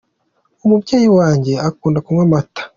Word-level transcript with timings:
Umubyeyi 0.65 1.09
wanjye 1.17 1.53
akunda 1.69 1.99
kunywa 2.05 2.23
amata. 2.27 2.61